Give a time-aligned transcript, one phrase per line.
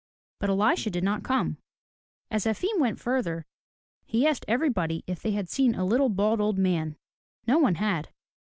[0.39, 1.57] But Elisha did not come.
[2.31, 3.45] As Efim went further,
[4.03, 6.97] he asked everybody if they had seen a little, bald old man.
[7.45, 8.09] No one had.